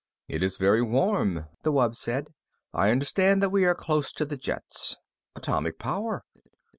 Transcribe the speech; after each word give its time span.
"It 0.27 0.41
is 0.41 0.57
very 0.57 0.81
warm," 0.81 1.45
the 1.61 1.71
wub 1.71 1.95
said. 1.95 2.33
"I 2.73 2.89
understand 2.89 3.39
that 3.43 3.51
we 3.51 3.65
are 3.65 3.75
close 3.75 4.11
to 4.13 4.25
the 4.25 4.35
jets. 4.35 4.97
Atomic 5.35 5.77
power. 5.77 6.23